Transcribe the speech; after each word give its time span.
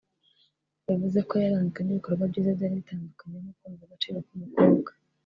yavuze 0.89 1.19
ko 1.27 1.33
yaranzwe 1.43 1.79
n’ibikorwa 1.81 2.23
byiza 2.31 2.55
byari 2.57 2.75
bitandukanye 2.81 3.37
nko 3.39 3.53
kumva 3.59 3.83
agaciro 3.85 4.17
k’ 4.25 4.29
umukobwa 4.35 4.91